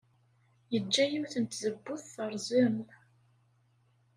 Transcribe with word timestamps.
Yeǧǧa 0.73 1.03
yiwet 1.11 1.35
n 1.37 1.43
tzewwut 1.45 2.01
terẓem. 2.13 2.77